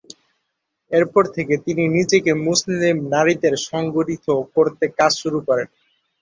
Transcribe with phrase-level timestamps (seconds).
[0.91, 5.67] এরপর থেকে তিনি নিজেকে মুসলিম নারীদের সংগঠিত করতে কাজ শুরু করেন।